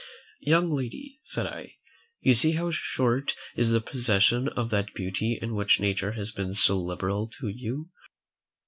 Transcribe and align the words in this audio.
"Young 0.39 0.71
lady," 0.71 1.19
said 1.25 1.45
I, 1.45 1.75
"you 2.21 2.33
see 2.33 2.53
how 2.53 2.71
short 2.71 3.35
is 3.55 3.69
the 3.69 3.79
possession 3.81 4.47
of 4.47 4.71
that 4.71 4.95
beauty 4.95 5.37
in 5.39 5.53
which 5.53 5.79
nature 5.79 6.13
has 6.13 6.31
been 6.31 6.55
so 6.55 6.75
liberal 6.79 7.27
to 7.39 7.49
you. 7.49 7.91